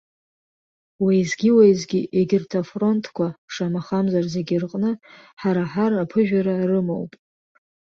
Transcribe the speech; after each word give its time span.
Уеизгьы-уеизгьы, 1.03 2.01
егьырҭ 2.17 2.51
афронтқәа, 2.59 3.27
шамахамзар, 3.53 4.25
зегьы 4.33 4.55
рҟны, 4.63 4.91
ҳара 5.41 5.63
ҳар 5.71 5.91
аԥыжәара 6.03 6.55
рымоуп. 6.69 7.11